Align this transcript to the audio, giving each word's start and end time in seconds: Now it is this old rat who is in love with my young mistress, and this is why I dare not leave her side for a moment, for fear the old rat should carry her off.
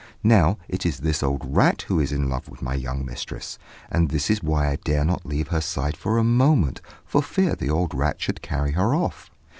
Now 0.23 0.57
it 0.67 0.83
is 0.83 1.01
this 1.01 1.21
old 1.21 1.43
rat 1.45 1.83
who 1.83 1.99
is 1.99 2.11
in 2.11 2.27
love 2.27 2.49
with 2.49 2.63
my 2.63 2.73
young 2.73 3.05
mistress, 3.05 3.59
and 3.91 4.09
this 4.09 4.31
is 4.31 4.41
why 4.41 4.71
I 4.71 4.77
dare 4.77 5.05
not 5.05 5.27
leave 5.27 5.49
her 5.49 5.61
side 5.61 5.95
for 5.95 6.17
a 6.17 6.23
moment, 6.23 6.81
for 7.05 7.21
fear 7.21 7.53
the 7.53 7.69
old 7.69 7.93
rat 7.93 8.19
should 8.19 8.41
carry 8.41 8.71
her 8.71 8.95
off. 8.95 9.29